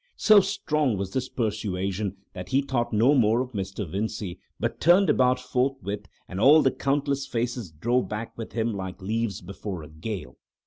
[0.17, 3.87] So strong was this persuasion that he thought no more of Mr.
[3.87, 8.99] Vincey, but turned about forthwith, and all the countless faces drove back with him like
[8.99, 10.37] leaves before a gale.